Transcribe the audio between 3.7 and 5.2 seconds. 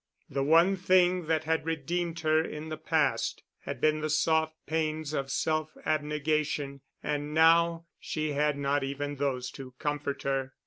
been the soft pains